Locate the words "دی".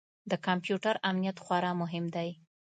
2.15-2.29